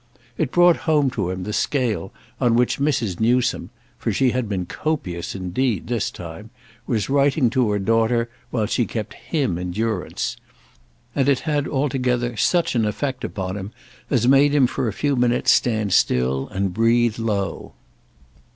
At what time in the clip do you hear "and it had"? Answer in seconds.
11.13-11.67